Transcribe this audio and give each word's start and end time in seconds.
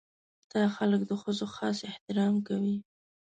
دا 0.51 0.63
خلک 0.75 1.01
د 1.05 1.11
ښځو 1.21 1.45
خاص 1.55 1.77
احترام 1.89 2.35
کوي. 2.47 2.77